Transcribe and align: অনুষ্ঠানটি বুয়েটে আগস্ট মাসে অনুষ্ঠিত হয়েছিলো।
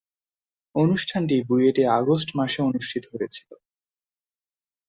অনুষ্ঠানটি 0.75 1.37
বুয়েটে 1.47 1.83
আগস্ট 1.99 2.29
মাসে 2.37 2.59
অনুষ্ঠিত 2.61 3.03
হয়েছিলো। 3.11 3.55